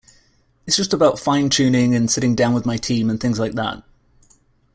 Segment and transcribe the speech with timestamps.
[0.65, 3.83] It's just about fine-tuning and sitting down with my team and things like that.